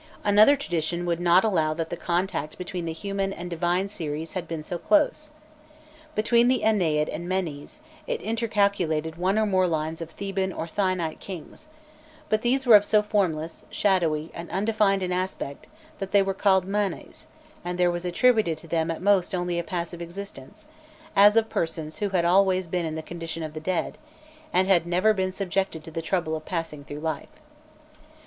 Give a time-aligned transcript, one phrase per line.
[0.23, 4.47] Another tradition would not allow that the contact between the human and divine series had
[4.47, 5.29] been so close.
[6.15, 11.19] Between the Ennead and Menés, it intercalated one or more lines of Theban or Thinite
[11.19, 11.67] kings;
[12.29, 15.67] but these were of so formless, shadowy, and undefined an aspect,
[15.99, 17.27] that they were called Manes,
[17.63, 20.65] and there was attributed to them at most only a passive existence,
[21.15, 23.99] as of persons who had always been in the condition of the dead,
[24.51, 27.29] and had never been subjected to the trouble of passing through life.